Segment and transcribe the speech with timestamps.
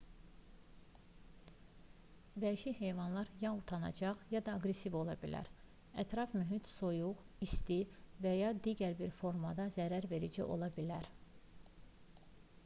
[2.43, 7.79] vəhşi heyvanlar ya utancaq ya da aqressiv ola bilərlər ətraf mühit soyuq isti
[8.27, 11.15] və ya digər bir formada zərərverici ola bilər